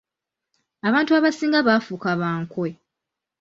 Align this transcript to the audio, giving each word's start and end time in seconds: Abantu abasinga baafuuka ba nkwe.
Abantu 0.87 1.11
abasinga 1.17 1.59
baafuuka 1.67 2.09
ba 2.19 2.29
nkwe. 2.41 2.69